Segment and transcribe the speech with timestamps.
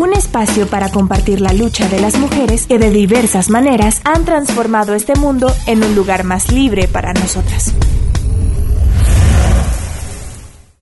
[0.00, 4.94] Un espacio para compartir la lucha de las mujeres que de diversas maneras han transformado
[4.94, 7.74] este mundo en un lugar más libre para nosotras.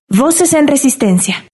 [0.08, 1.44] Voces en Resistencia.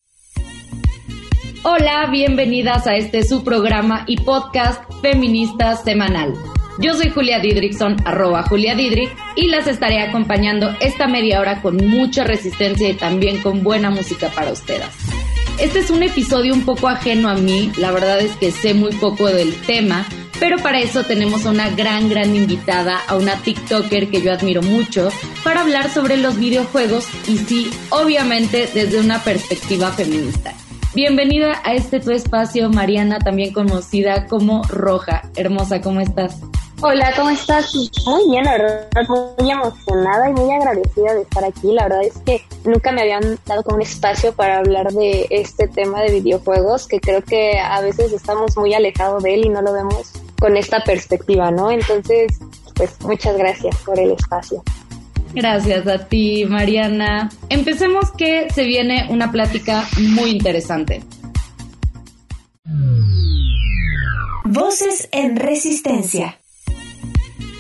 [1.62, 6.34] Hola, bienvenidas a este su programa y podcast feminista semanal.
[6.80, 11.78] Yo soy Julia Didrikson, arroba Julia Didrik, y las estaré acompañando esta media hora con
[11.78, 15.34] mucha resistencia y también con buena música para ustedes.
[15.58, 18.92] Este es un episodio un poco ajeno a mí, la verdad es que sé muy
[18.96, 20.04] poco del tema,
[20.40, 24.62] pero para eso tenemos a una gran, gran invitada, a una TikToker que yo admiro
[24.62, 25.10] mucho,
[25.45, 30.52] para hablar sobre los videojuegos y sí, obviamente desde una perspectiva feminista.
[30.92, 35.23] Bienvenida a este tu espacio, Mariana, también conocida como Roja.
[35.36, 36.40] Hermosa, ¿cómo estás?
[36.87, 37.74] Hola, ¿cómo estás?
[38.04, 41.73] Muy bien, la verdad, muy emocionada y muy agradecida de estar aquí.
[41.73, 45.66] La verdad es que nunca me habían dado como un espacio para hablar de este
[45.66, 49.63] tema de videojuegos, que creo que a veces estamos muy alejados de él y no
[49.63, 51.71] lo vemos con esta perspectiva, ¿no?
[51.71, 52.38] Entonces,
[52.74, 54.63] pues muchas gracias por el espacio.
[55.32, 57.30] Gracias a ti, Mariana.
[57.48, 61.02] Empecemos que se viene una plática muy interesante.
[64.44, 66.41] Voces en Resistencia.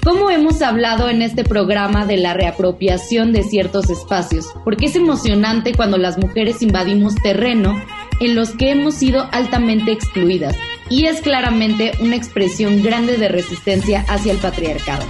[0.04, 4.52] ¿Cómo hemos hablado en este programa de la reapropiación de ciertos espacios?
[4.62, 7.82] Porque es emocionante cuando las mujeres invadimos terreno
[8.20, 10.56] en los que hemos sido altamente excluidas
[10.90, 15.06] y es claramente una expresión grande de resistencia hacia el patriarcado.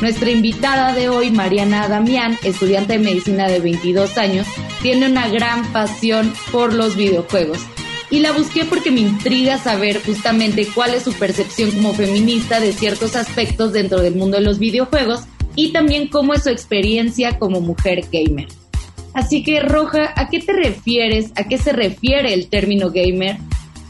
[0.00, 4.46] Nuestra invitada de hoy, Mariana Damián, estudiante de medicina de 22 años,
[4.80, 7.58] tiene una gran pasión por los videojuegos.
[8.10, 12.72] Y la busqué porque me intriga saber justamente cuál es su percepción como feminista de
[12.72, 15.22] ciertos aspectos dentro del mundo de los videojuegos
[15.54, 18.48] y también cómo es su experiencia como mujer gamer.
[19.12, 21.32] Así que, Roja, ¿a qué te refieres?
[21.34, 23.36] ¿A qué se refiere el término gamer?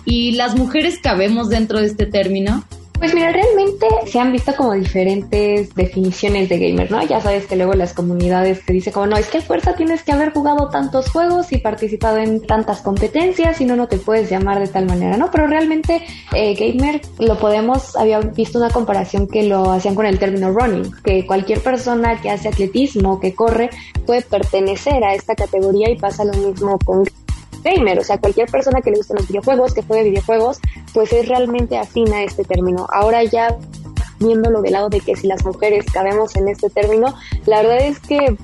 [0.04, 2.64] ¿Y las mujeres cabemos dentro de este término?
[2.98, 7.00] Pues mira, realmente se han visto como diferentes definiciones de gamer, ¿no?
[7.06, 10.10] Ya sabes que luego las comunidades te dicen como, no, es que fuerza tienes que
[10.10, 14.58] haber jugado tantos juegos y participado en tantas competencias y no, no te puedes llamar
[14.58, 15.30] de tal manera, ¿no?
[15.30, 16.02] Pero realmente
[16.34, 20.90] eh, gamer lo podemos, había visto una comparación que lo hacían con el término running,
[21.04, 23.70] que cualquier persona que hace atletismo, que corre,
[24.06, 27.04] puede pertenecer a esta categoría y pasa lo mismo con
[27.62, 30.58] gamer, o sea, cualquier persona que le gusten los videojuegos, que juegue videojuegos,
[30.92, 32.86] pues es realmente afina a este término.
[32.90, 33.56] Ahora ya
[34.20, 37.14] viéndolo del lado de que si las mujeres cabemos en este término,
[37.46, 38.36] la verdad es que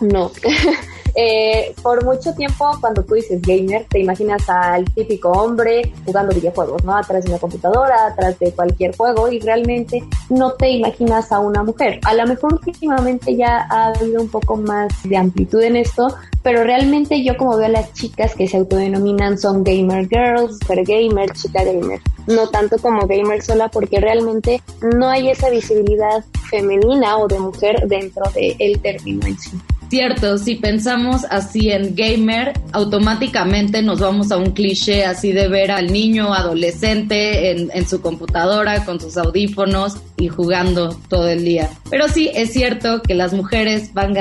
[0.00, 0.30] no.
[1.18, 6.84] Eh, por mucho tiempo, cuando tú dices gamer, te imaginas al típico hombre jugando videojuegos,
[6.84, 6.94] ¿no?
[6.94, 11.62] Atrás de una computadora, atrás de cualquier juego, y realmente no te imaginas a una
[11.62, 12.00] mujer.
[12.04, 16.64] A lo mejor últimamente ya ha habido un poco más de amplitud en esto, pero
[16.64, 21.30] realmente yo como veo a las chicas que se autodenominan son gamer girls, super gamer,
[21.32, 27.26] chica gamer, no tanto como gamer sola porque realmente no hay esa visibilidad femenina o
[27.26, 29.58] de mujer dentro del término en sí.
[29.88, 35.70] Cierto, si pensamos así en gamer, automáticamente nos vamos a un cliché así de ver
[35.70, 41.70] al niño adolescente en, su computadora con sus audífonos y jugando todo el día.
[41.88, 44.12] Pero sí, es cierto que las mujeres van,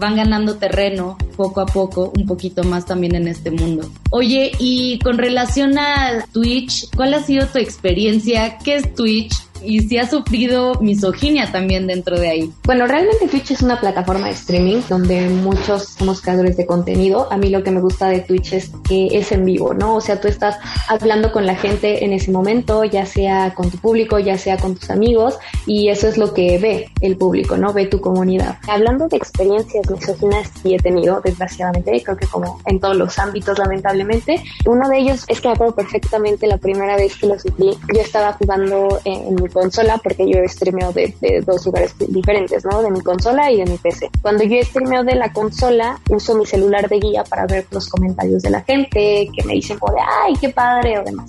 [0.00, 3.88] van ganando terreno poco a poco, un poquito más también en este mundo.
[4.10, 8.58] Oye, y con relación a Twitch, ¿cuál ha sido tu experiencia?
[8.58, 9.32] ¿Qué es Twitch?
[9.64, 12.52] Y si ha sufrido misoginia también dentro de ahí.
[12.64, 17.28] Bueno, realmente Twitch es una plataforma de streaming donde muchos somos creadores de contenido.
[17.30, 19.96] A mí lo que me gusta de Twitch es que es en vivo, ¿no?
[19.96, 20.56] O sea, tú estás
[20.88, 24.74] hablando con la gente en ese momento, ya sea con tu público, ya sea con
[24.74, 27.72] tus amigos, y eso es lo que ve el público, ¿no?
[27.72, 28.58] Ve tu comunidad.
[28.68, 33.58] Hablando de experiencias misóginas, sí he tenido, desgraciadamente, creo que como en todos los ámbitos,
[33.58, 34.42] lamentablemente.
[34.66, 37.70] Uno de ellos es que me acuerdo perfectamente la primera vez que lo sufrí.
[37.94, 41.14] Yo estaba jugando en mi consola porque yo streameo de,
[41.46, 42.82] dos lugares diferentes, ¿no?
[42.82, 44.10] De mi consola y de mi PC.
[44.20, 48.42] Cuando yo streameo de la consola, uso mi celular de guía para ver los comentarios
[48.42, 51.26] de la gente que me dicen, de, ay, qué padre o demás.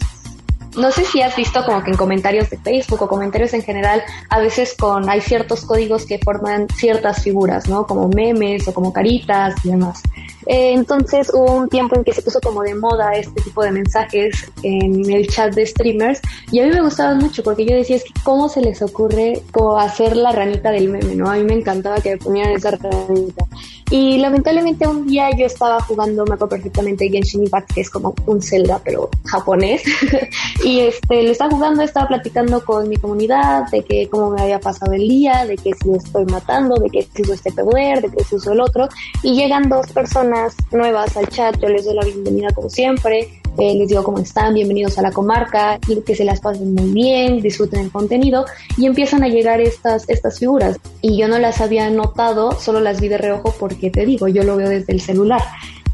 [0.78, 4.04] No sé si has visto como que en comentarios de Facebook o comentarios en general,
[4.30, 7.86] a veces con hay ciertos códigos que forman ciertas figuras, ¿no?
[7.86, 10.02] Como memes o como caritas y demás.
[10.46, 13.72] Eh, entonces hubo un tiempo en que se puso como de moda este tipo de
[13.72, 17.96] mensajes en el chat de streamers y a mí me gustaban mucho porque yo decía,
[17.96, 19.42] es que cómo se les ocurre
[19.80, 21.30] hacer la ranita del meme, ¿no?
[21.30, 23.46] A mí me encantaba que me ponieran esa ranita.
[23.92, 28.16] Y lamentablemente un día yo estaba jugando, me acuerdo perfectamente, Genshin Impact, que es como
[28.26, 29.84] un Zelda, pero japonés.
[30.64, 34.60] y este, lo estaba jugando, estaba platicando con mi comunidad de que cómo me había
[34.60, 38.02] pasado el día, de que si lo estoy matando, de que si uso este poder,
[38.02, 38.90] de que si uso el otro.
[39.22, 43.42] Y llegan dos personas nuevas al chat, yo les doy la bienvenida como siempre.
[43.58, 46.92] Eh, les digo cómo están, bienvenidos a la comarca, y que se las pasen muy
[46.92, 48.46] bien, disfruten el contenido
[48.76, 50.78] y empiezan a llegar estas, estas figuras.
[51.02, 54.44] Y yo no las había notado, solo las vi de reojo porque te digo, yo
[54.44, 55.42] lo veo desde el celular.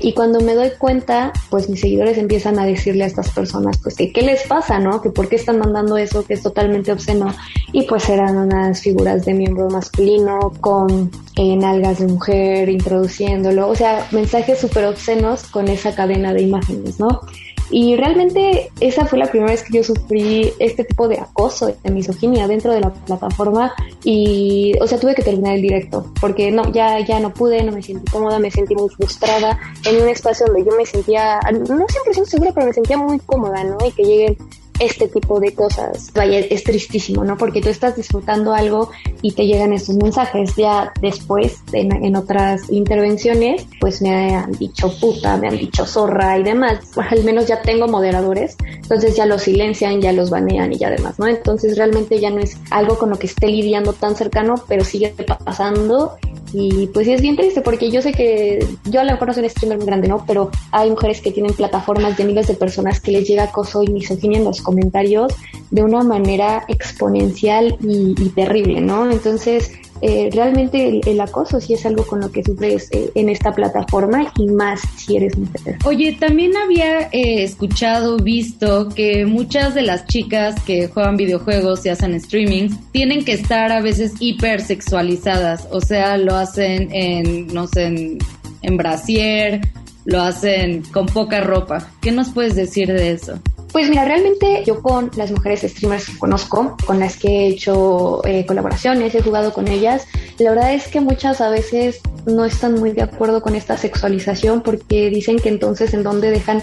[0.04, 3.96] Y cuando me doy cuenta, pues mis seguidores empiezan a decirle a estas personas, pues
[3.96, 5.00] que qué les pasa, ¿no?
[5.00, 7.34] Que por qué están mandando eso que es totalmente obsceno.
[7.72, 13.70] Y pues eran unas figuras de miembro masculino con eh, nalgas de mujer introduciéndolo.
[13.70, 17.22] O sea, mensajes súper obscenos con esa cadena de imágenes, ¿no?
[17.72, 21.92] Y realmente esa fue la primera vez que yo sufrí este tipo de acoso, de
[21.92, 23.74] misoginia dentro de la plataforma
[24.04, 27.72] y, o sea, tuve que terminar el directo porque no, ya, ya no pude, no
[27.72, 31.86] me sentí cómoda, me sentí muy frustrada en un espacio donde yo me sentía, no
[31.88, 33.78] siempre segura, pero me sentía muy cómoda, ¿no?
[33.86, 34.38] Y que lleguen
[34.80, 36.12] este tipo de cosas.
[36.14, 37.38] Vaya, es tristísimo, ¿no?
[37.38, 38.90] Porque tú estás disfrutando algo
[39.22, 40.56] y te llegan estos mensajes.
[40.56, 46.44] Ya después, en, otras intervenciones, pues me han dicho puta, me han dicho zorra y
[46.44, 46.80] demás.
[47.10, 51.20] al menos ya tengo moderadores, entonces ya los silencian, ya los banean y ya demás,
[51.20, 51.28] ¿no?
[51.28, 55.14] Entonces realmente ya no es algo con lo que esté lidiando tan cercano, pero sigue
[55.44, 56.18] pasando
[56.54, 59.34] y pues sí es bien triste porque yo sé que yo a lo mejor no
[59.34, 60.26] soy un streamer muy grande, ¿no?
[60.26, 63.88] Pero hay mujeres que tienen plataformas de miles de personas que les llega acoso y
[63.88, 65.34] misoginia en los comentarios
[65.72, 69.10] de una manera exponencial y, terrible, ¿no?
[69.10, 69.72] Entonces
[70.02, 74.32] eh, realmente el, acoso sí es algo con lo que sufres eh, en esta plataforma
[74.38, 75.78] y más si eres mujer.
[75.86, 81.90] Oye, también había eh, escuchado, visto que muchas de las chicas que juegan videojuegos y
[81.90, 87.86] hacen streaming tienen que estar a veces hipersexualizadas, o sea, lo hacen en, no sé,
[87.86, 88.18] en,
[88.64, 89.62] en brasier,
[90.06, 91.88] lo hacen con poca ropa.
[92.02, 93.40] ¿Qué nos puedes decir de eso?
[93.72, 98.22] Pues mira, realmente yo con las mujeres streamers que conozco, con las que he hecho
[98.26, 100.08] eh, colaboraciones, he jugado con ellas,
[100.40, 104.62] la verdad es que muchas a veces no están muy de acuerdo con esta sexualización
[104.62, 106.62] porque dicen que entonces en dónde dejan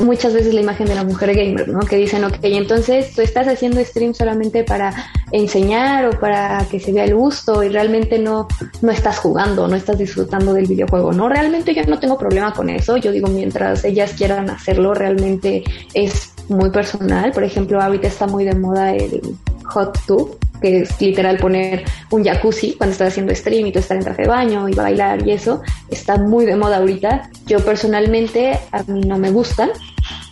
[0.00, 1.80] muchas veces la imagen de la mujer gamer, ¿no?
[1.80, 4.94] Que dicen, ok, entonces tú estás haciendo stream solamente para
[5.30, 8.48] enseñar o para que se vea el gusto y realmente no,
[8.80, 11.28] no estás jugando, no estás disfrutando del videojuego, ¿no?
[11.28, 15.64] Realmente yo no tengo problema con eso, yo digo, mientras ellas quieran hacerlo, realmente
[15.94, 17.32] es muy personal.
[17.32, 19.20] Por ejemplo, ahorita está muy de moda el
[19.64, 23.98] hot tub, que es literal poner un jacuzzi cuando estás haciendo stream y tú estás
[23.98, 25.60] en traje de baño y bailar y eso,
[25.90, 27.30] está muy de moda ahorita.
[27.46, 29.70] Yo personalmente a mí no me gustan,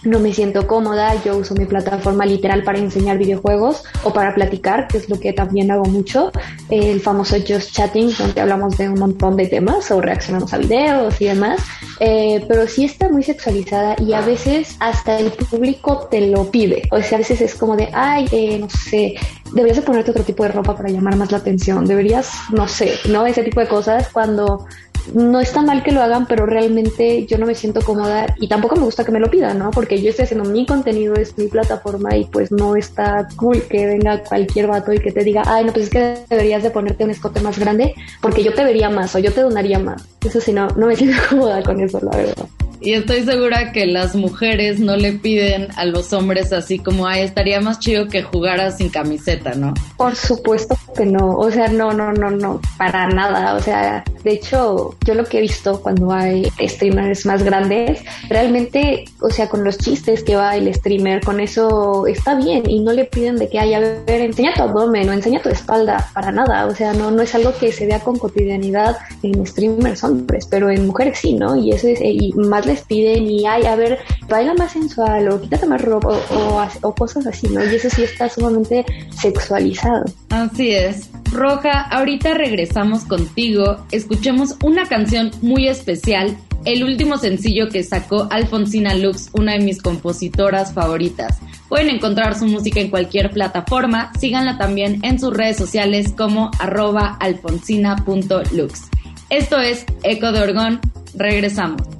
[0.03, 4.89] no me siento cómoda, yo uso mi plataforma literal para enseñar videojuegos o para platicar,
[4.89, 6.33] que es lo que también hago mucho,
[6.71, 11.21] el famoso Just Chatting, donde hablamos de un montón de temas o reaccionamos a videos
[11.21, 11.61] y demás,
[12.01, 16.83] eh, pero sí está muy sexualizada y a veces hasta el público te lo pide,
[16.91, 19.15] o sea, a veces es como de, ay, eh, no sé,
[19.53, 22.95] deberías de ponerte otro tipo de ropa para llamar más la atención, deberías, no sé,
[23.09, 23.27] ¿no?
[23.27, 24.67] Ese tipo de cosas cuando
[25.15, 28.77] no está mal que lo hagan, pero realmente yo no me siento cómoda y tampoco
[28.77, 29.71] me gusta que me lo pidan, ¿no?
[29.71, 33.87] Porque yo estoy haciendo mi contenido, es mi plataforma y pues no está cool que
[33.87, 37.05] venga cualquier vato y que te diga, ay, no, pues es que deberías de ponerte
[37.05, 40.05] un escote más grande porque yo te vería más o yo te donaría más.
[40.25, 42.47] Eso sí, no, no me siento cómoda con eso, la verdad.
[42.83, 47.23] Y estoy segura que las mujeres no le piden a los hombres así como, ay,
[47.23, 49.75] estaría más chido que jugara sin camiseta, ¿no?
[49.99, 54.33] Por supuesto que no, o sea, no, no, no, no, para nada, o sea, de
[54.33, 59.63] hecho, yo lo que he visto cuando hay streamers más grandes, realmente, o sea, con
[59.63, 63.49] los chistes que va el streamer, con eso está bien y no le piden de
[63.49, 66.95] que, ay, a ver, enseña tu abdomen o enseña tu espalda, para nada, o sea,
[66.95, 71.19] no, no es algo que se vea con cotidianidad en streamers hombres, pero en mujeres
[71.19, 71.57] sí, ¿no?
[71.57, 73.99] Y eso es, y más les piden y ay, a ver,
[74.29, 76.09] baila más sensual o quítate más ropa
[76.83, 77.65] o, cosas así, ¿no?
[77.65, 78.85] Y eso sí está sumamente
[79.21, 80.05] sexualizado.
[80.31, 81.11] Así es.
[81.33, 83.85] Roja, ahorita regresamos contigo.
[83.91, 89.83] Escuchemos una canción muy especial, el último sencillo que sacó Alfonsina Lux, una de mis
[89.83, 91.39] compositoras favoritas.
[91.69, 97.17] Pueden encontrar su música en cualquier plataforma, síganla también en sus redes sociales como arroba
[97.21, 98.83] alfonsina.lux.
[99.31, 100.81] Esto es Eco de Orgón,
[101.15, 102.00] regresamos.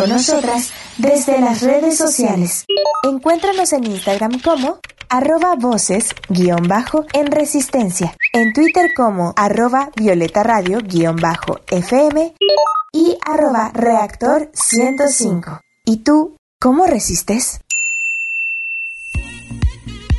[0.00, 2.66] Con nosotras desde las redes sociales.
[3.04, 4.78] Encuéntranos en Instagram como
[5.08, 12.34] arroba voces guion bajo en resistencia, en Twitter como arroba violeta radio guion bajo FM
[12.92, 15.60] y arroba reactor 105.
[15.84, 17.60] ¿Y tú ¿Cómo resistes?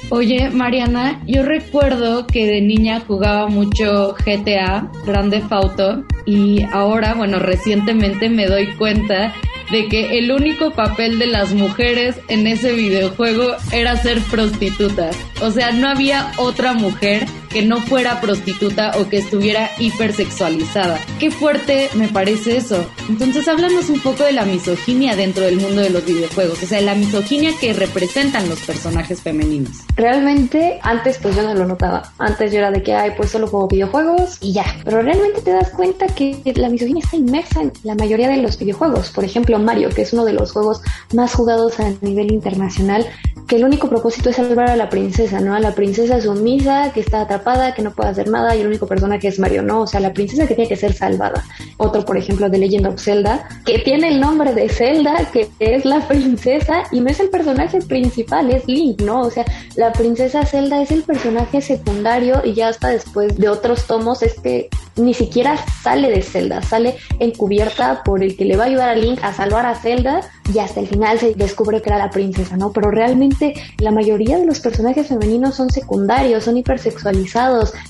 [0.10, 7.40] Oye, Mariana, yo recuerdo que de niña jugaba mucho GTA, Grande Auto, y ahora, bueno,
[7.40, 9.34] recientemente me doy cuenta
[9.72, 15.16] de que el único papel de las mujeres en ese videojuego era ser prostitutas.
[15.42, 21.00] O sea, no había otra mujer que no fuera prostituta o que estuviera hipersexualizada.
[21.20, 22.86] Qué fuerte me parece eso.
[23.10, 26.82] Entonces háblanos un poco de la misoginia dentro del mundo de los videojuegos, o sea,
[26.82, 29.78] la misoginia que representan los personajes femeninos.
[29.96, 32.14] Realmente antes pues yo no lo notaba.
[32.18, 34.66] Antes yo era de que, ay, pues solo juego videojuegos y ya.
[34.84, 38.58] Pero realmente te das cuenta que la misoginia está inmersa en la mayoría de los
[38.58, 39.10] videojuegos.
[39.10, 40.82] Por ejemplo, Mario, que es uno de los juegos
[41.14, 43.06] más jugados a nivel internacional,
[43.48, 45.56] que el único propósito es salvar a la princesa, ¿no?
[45.56, 47.39] A la princesa sumisa que está atrapada,
[47.76, 49.82] que no puede hacer nada y el único personaje es Mario, ¿no?
[49.82, 51.44] O sea, la princesa que tiene que ser salvada.
[51.78, 55.86] Otro, por ejemplo, de Legend of Zelda, que tiene el nombre de Zelda, que es
[55.86, 59.22] la princesa y no es el personaje principal, es Link, ¿no?
[59.22, 63.86] O sea, la princesa Zelda es el personaje secundario y ya hasta después de otros
[63.86, 68.66] tomos es que ni siquiera sale de Zelda, sale encubierta por el que le va
[68.66, 70.22] a ayudar a Link a salvar a Zelda
[70.54, 72.72] y hasta el final se descubre que era la princesa, ¿no?
[72.72, 77.29] Pero realmente la mayoría de los personajes femeninos son secundarios, son hipersexualizados,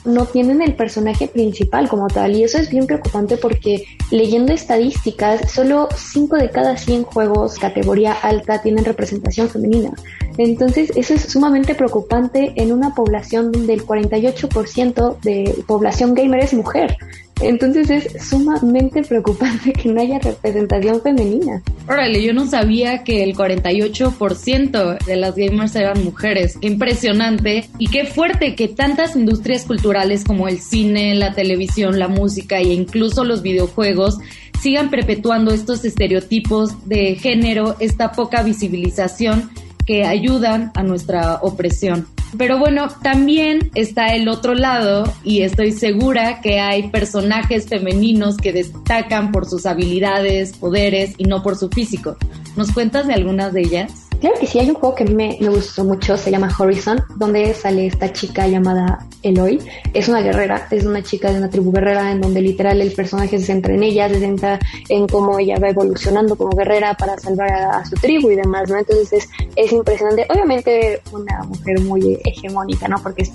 [0.05, 5.51] no tienen el personaje principal como tal y eso es bien preocupante porque leyendo estadísticas,
[5.51, 9.91] solo 5 de cada 100 juegos categoría alta tienen representación femenina.
[10.37, 16.53] Entonces, eso es sumamente preocupante en una población donde el 48% de población gamer es
[16.53, 16.97] mujer.
[17.41, 21.61] Entonces es sumamente preocupante que no haya representación femenina.
[21.87, 26.57] Órale, yo no sabía que el 48% de las gamers eran mujeres.
[26.59, 32.07] Qué impresionante y qué fuerte que tantas industrias culturales como el cine, la televisión, la
[32.07, 34.19] música e incluso los videojuegos
[34.61, 39.49] sigan perpetuando estos estereotipos de género, esta poca visibilización
[39.85, 42.05] que ayudan a nuestra opresión.
[42.37, 48.53] Pero bueno, también está el otro lado y estoy segura que hay personajes femeninos que
[48.53, 52.17] destacan por sus habilidades, poderes y no por su físico.
[52.55, 54.08] ¿Nos cuentas de algunas de ellas?
[54.19, 57.53] Claro que sí, hay un juego que mí me, gustó mucho, se llama Horizon, donde
[57.53, 59.59] sale esta chica llamada Eloy.
[59.93, 63.39] Es una guerrera, es una chica de una tribu guerrera en donde literal el personaje
[63.39, 64.59] se centra en ella, se centra
[64.89, 68.77] en cómo ella va evolucionando como guerrera para salvar a, su tribu y demás, ¿no?
[68.77, 70.25] Entonces es, es, impresionante.
[70.29, 72.97] Obviamente una mujer muy hegemónica, ¿no?
[73.01, 73.31] Porque es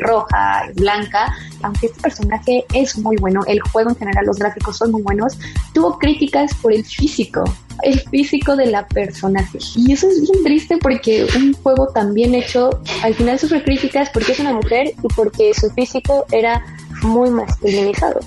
[0.00, 1.32] roja, es blanca,
[1.62, 5.38] aunque este personaje es muy bueno, el juego en general, los gráficos son muy buenos,
[5.72, 7.44] tuvo críticas por el físico,
[7.82, 9.58] el físico de la personaje.
[9.76, 12.70] Y eso es bien triste porque un juego tan bien hecho
[13.02, 16.64] al final sufre críticas porque es una mujer y porque su físico era
[17.02, 18.20] muy masculinizado.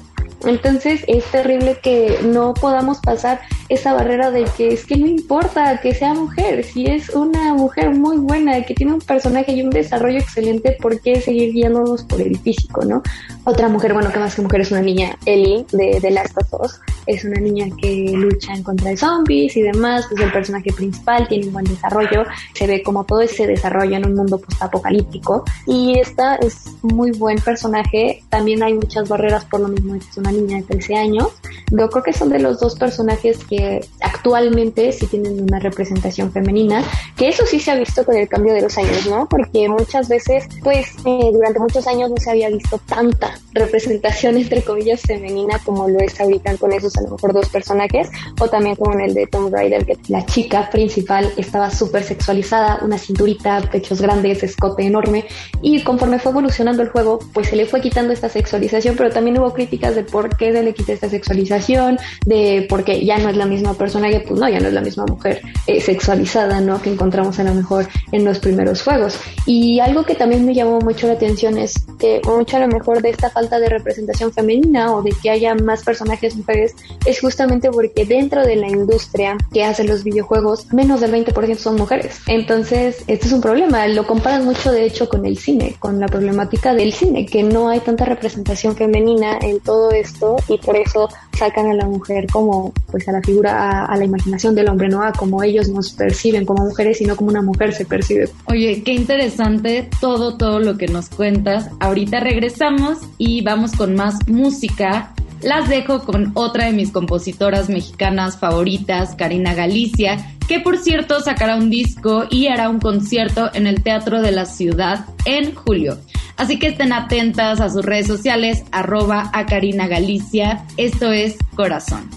[0.45, 5.79] Entonces es terrible que no podamos pasar esa barrera de que es que no importa
[5.81, 9.71] que sea mujer, si es una mujer muy buena, que tiene un personaje y un
[9.71, 13.01] desarrollo excelente, ¿por qué seguir guiándonos por el físico, no?
[13.49, 16.61] Otra mujer, bueno, que más que mujer es una niña, Ellie, de, de Last of
[16.61, 20.73] Us, es una niña que lucha en contra de zombies y demás, pues el personaje
[20.73, 25.45] principal tiene un buen desarrollo, se ve como todo ese desarrollo en un mundo post-apocalíptico.
[25.65, 29.93] Y esta es muy buen personaje, también hay muchas barreras por lo mismo.
[29.93, 31.29] Que es una niña de 13 años,
[31.71, 36.83] yo creo que son de los dos personajes que actualmente sí tienen una representación femenina,
[37.15, 39.25] que eso sí se ha visto con el cambio de los años, ¿no?
[39.29, 44.61] Porque muchas veces, pues eh, durante muchos años no se había visto tanta representación entre
[44.61, 48.75] comillas femenina como lo es ahorita con esos a lo mejor dos personajes, o también
[48.75, 53.61] como en el de Tomb Raider, que la chica principal estaba súper sexualizada, una cinturita,
[53.71, 55.25] pechos grandes, escote enorme,
[55.61, 59.39] y conforme fue evolucionando el juego, pues se le fue quitando esta sexualización, pero también
[59.39, 63.29] hubo críticas de por qué se le quita esta sexualización, de por qué ya no
[63.29, 66.61] es la misma persona, que pues no, ya no es la misma mujer eh, sexualizada,
[66.61, 66.81] ¿no?
[66.81, 69.19] Que encontramos a lo mejor en los primeros juegos.
[69.45, 73.01] Y algo que también me llamó mucho la atención es que mucho a lo mejor
[73.01, 77.69] de esta falta de representación femenina o de que haya más personajes mujeres es justamente
[77.69, 82.19] porque dentro de la industria que hace los videojuegos, menos del 20% son mujeres.
[82.27, 83.87] Entonces, esto es un problema.
[83.87, 87.69] Lo comparan mucho, de hecho, con el cine, con la problemática del cine, que no
[87.69, 92.73] hay tanta representación femenina en todo esto y por eso sacan a la mujer como,
[92.91, 95.03] pues, a la figura, a, la imaginación del hombre, ¿no?
[95.03, 98.29] A como ellos nos perciben como mujeres y no como una mujer se percibe.
[98.45, 101.69] Oye, qué interesante todo, todo lo que nos cuentas.
[101.79, 108.37] Ahorita regresamos y vamos con más música las dejo con otra de mis compositoras mexicanas
[108.37, 113.83] favoritas, Karina Galicia, que por cierto sacará un disco y hará un concierto en el
[113.83, 115.99] Teatro de la Ciudad en julio.
[116.37, 120.65] Así que estén atentas a sus redes sociales, arroba a Karina Galicia.
[120.77, 122.09] Esto es Corazón.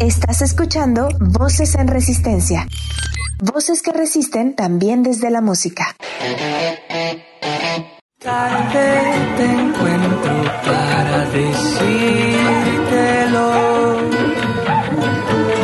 [0.00, 2.66] Estás escuchando Voces en Resistencia.
[3.38, 5.94] Voces que resisten también desde la música.
[8.22, 9.00] Tarde
[9.38, 12.36] te encuentro para decírtelo.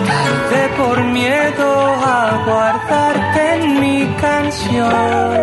[0.07, 1.69] Tarde por miedo
[2.03, 5.36] a guardarte en mi canción.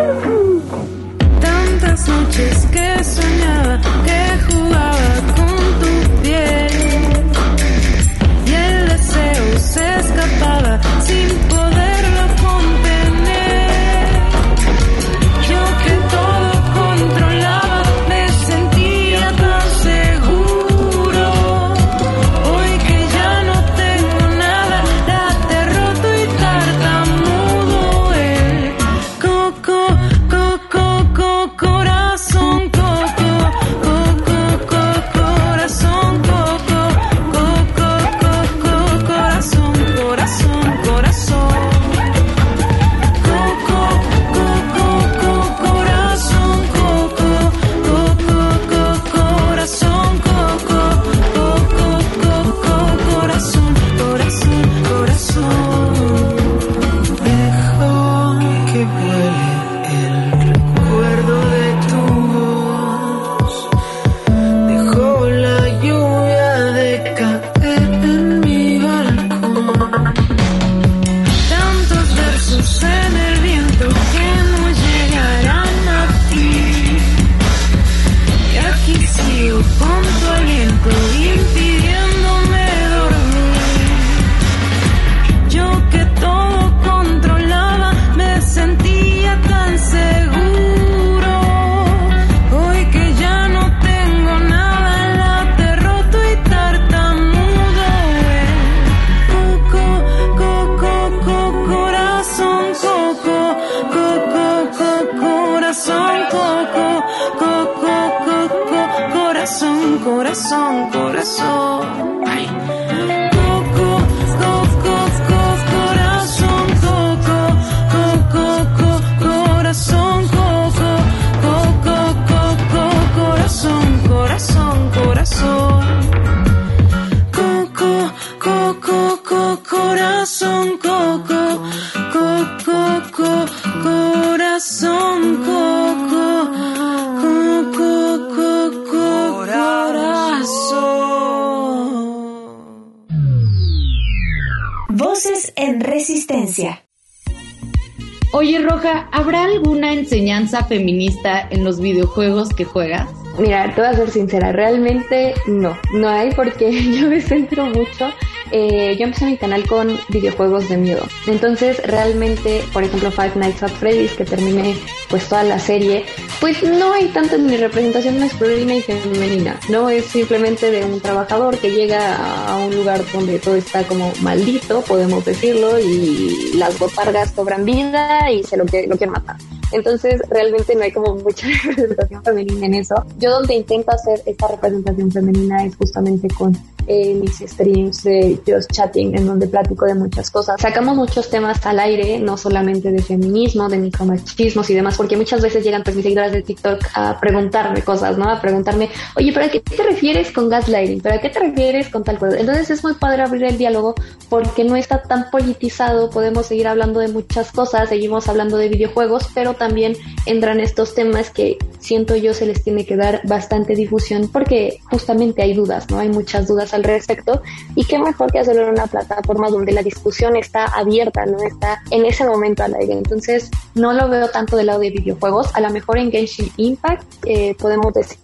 [149.12, 153.08] ¿Habrá alguna enseñanza feminista en los videojuegos que juegas?
[153.38, 156.70] Mira, te voy a ser sincera, realmente no, no hay porque
[157.00, 158.12] yo me centro mucho.
[158.52, 161.02] eh, yo empecé mi canal con videojuegos de miedo.
[161.26, 164.76] Entonces, realmente, por ejemplo, Five Nights at Freddy's, que terminé
[165.14, 166.04] pues toda la serie,
[166.40, 169.88] pues no hay tanto en mi representación masculina y femenina, ¿no?
[169.88, 174.80] Es simplemente de un trabajador que llega a un lugar donde todo está como maldito,
[174.80, 179.36] podemos decirlo, y las botargas cobran vida y se lo, que, lo quieren matar.
[179.70, 182.96] Entonces, realmente no hay como mucha representación femenina en eso.
[183.18, 188.70] Yo donde intento hacer esta representación femenina es justamente con eh, mis streams de Just
[188.70, 190.60] Chatting, en donde platico de muchas cosas.
[190.60, 195.42] Sacamos muchos temas al aire, no solamente de feminismo, de micromachismos y demás, porque muchas
[195.42, 198.26] veces llegan pues mis seguidoras de TikTok a preguntarme cosas, ¿no?
[198.30, 201.02] A preguntarme, oye, ¿pero a qué te refieres con gaslighting?
[201.02, 202.38] ¿Pero a qué te refieres con tal cosa?
[202.38, 203.94] Entonces es muy padre abrir el diálogo
[204.30, 209.28] porque no está tan politizado, podemos seguir hablando de muchas cosas, seguimos hablando de videojuegos,
[209.34, 214.30] pero también entran estos temas que siento yo se les tiene que dar bastante difusión
[214.32, 215.98] porque justamente hay dudas, ¿no?
[215.98, 217.42] Hay muchas dudas al respecto
[217.74, 221.82] y qué mejor que hacerlo en una plataforma donde la discusión está abierta, no está
[221.90, 222.94] en ese momento al aire.
[222.94, 227.04] Entonces no lo veo tanto del lado de videojuegos, a lo mejor en Genshin Impact
[227.26, 228.18] eh, podemos decir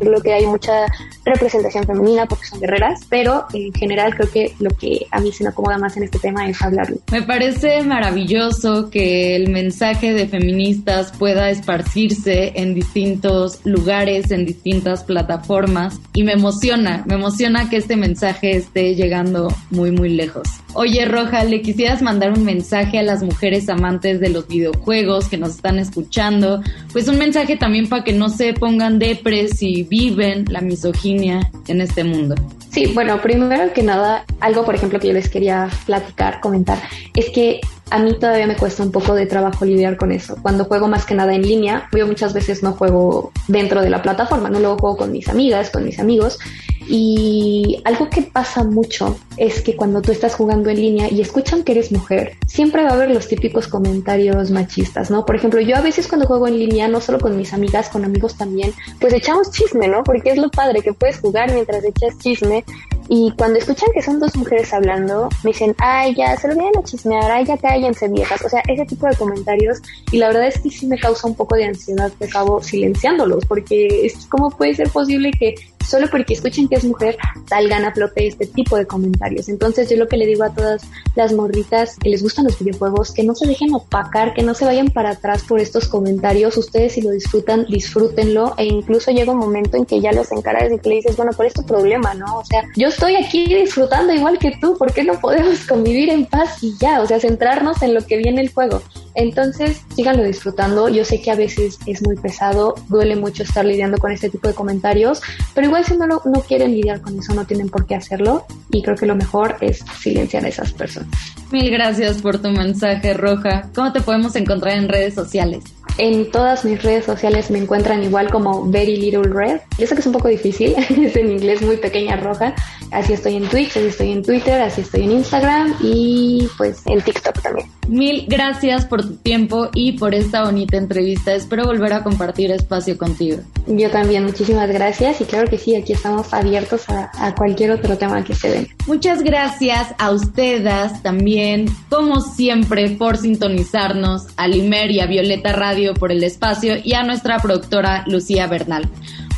[0.00, 0.86] lo que hay mucha
[1.24, 5.44] representación femenina porque son guerreras, pero en general creo que lo que a mí se
[5.44, 6.98] me acomoda más en este tema es hablarlo.
[7.12, 15.04] Me parece maravilloso que el mensaje de feministas pueda esparcirse en distintos lugares, en distintas
[15.04, 20.48] plataformas y me emociona, me emociona que este mensaje esté llegando muy muy lejos.
[20.74, 25.36] Oye Roja, ¿le quisieras mandar un mensaje a las mujeres amantes de los videojuegos que
[25.36, 26.62] nos están escuchando?
[26.92, 31.80] Pues un mensaje también para que no se pongan depres y viven la misoginia en
[31.80, 32.34] este mundo.
[32.70, 36.78] Sí, bueno, primero que nada, algo por ejemplo que yo les quería platicar, comentar,
[37.14, 40.36] es que a mí todavía me cuesta un poco de trabajo lidiar con eso.
[40.42, 44.02] Cuando juego más que nada en línea, yo muchas veces no juego dentro de la
[44.02, 46.38] plataforma, no luego juego con mis amigas, con mis amigos,
[46.88, 51.62] Y algo que pasa mucho es que cuando tú estás jugando en línea y escuchan
[51.62, 55.26] que eres mujer, siempre va a haber los típicos comentarios machistas, ¿no?
[55.26, 58.04] Por ejemplo, yo a veces cuando juego en línea, no solo con mis amigas, con
[58.04, 60.02] amigos también, pues echamos chisme, ¿no?
[60.02, 62.64] Porque es lo padre que puedes jugar mientras echas chisme
[63.10, 66.76] y cuando escuchan que son dos mujeres hablando, me dicen, ay, ya, se lo vienen
[66.76, 68.44] a chismear, ay, ya cállense viejas.
[68.44, 69.78] O sea, ese tipo de comentarios.
[70.12, 73.46] Y la verdad es que sí me causa un poco de ansiedad que acabo silenciándolos,
[73.46, 75.54] porque es como puede ser posible que
[75.86, 77.16] solo porque escuchen que es mujer
[77.48, 79.48] salgan a flote este tipo de comentarios.
[79.48, 80.82] Entonces yo lo que le digo a todas
[81.14, 84.64] las morritas que les gustan los videojuegos, que no se dejen opacar, que no se
[84.64, 86.56] vayan para atrás por estos comentarios.
[86.56, 88.54] Ustedes si lo disfrutan, disfrútenlo.
[88.56, 91.32] E incluso llega un momento en que ya los encaras y que le dices, bueno,
[91.34, 92.14] ¿cuál es problema?
[92.14, 92.38] ¿No?
[92.38, 96.26] O sea, yo estoy aquí disfrutando igual que tú, ¿por qué no podemos convivir en
[96.26, 97.00] paz y ya?
[97.00, 98.82] O sea, centrarnos en lo que viene el juego.
[99.14, 100.88] Entonces, síganlo disfrutando.
[100.88, 104.48] Yo sé que a veces es muy pesado, duele mucho estar lidiando con este tipo
[104.48, 105.20] de comentarios,
[105.54, 108.46] pero igual si no, lo, no quieren lidiar con eso, no tienen por qué hacerlo.
[108.70, 111.10] Y creo que lo mejor es silenciar a esas personas.
[111.50, 113.68] Mil gracias por tu mensaje, Roja.
[113.74, 115.64] ¿Cómo te podemos encontrar en redes sociales?
[115.98, 119.60] En todas mis redes sociales me encuentran igual como Very Little Red.
[119.78, 122.54] Yo sé que es un poco difícil, es en inglés muy pequeña roja.
[122.90, 127.00] Así estoy en Twitch, así estoy en Twitter, así estoy en Instagram y pues en
[127.00, 127.68] TikTok también.
[127.88, 131.34] Mil gracias por tu tiempo y por esta bonita entrevista.
[131.34, 133.38] Espero volver a compartir espacio contigo.
[133.66, 137.96] Yo también, muchísimas gracias y claro que sí, aquí estamos abiertos a, a cualquier otro
[137.96, 138.68] tema que se den.
[138.86, 145.94] Muchas gracias a ustedes también, como siempre, por sintonizarnos, a Limer y a Violeta Radio
[145.94, 148.88] por el espacio y a nuestra productora Lucía Bernal.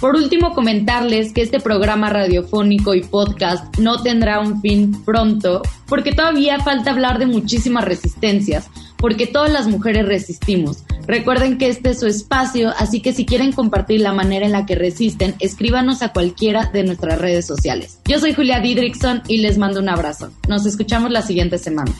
[0.01, 6.13] Por último, comentarles que este programa radiofónico y podcast no tendrá un fin pronto, porque
[6.13, 10.85] todavía falta hablar de muchísimas resistencias, porque todas las mujeres resistimos.
[11.07, 14.65] Recuerden que este es su espacio, así que si quieren compartir la manera en la
[14.65, 17.99] que resisten, escríbanos a cualquiera de nuestras redes sociales.
[18.07, 20.31] Yo soy Julia Didrickson y les mando un abrazo.
[20.49, 21.93] Nos escuchamos la siguiente semana.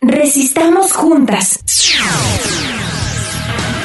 [0.00, 1.60] Resistamos juntas.